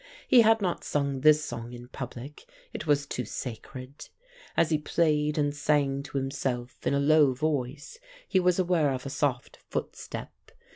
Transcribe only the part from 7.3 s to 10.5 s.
voice he was aware of a soft footstep.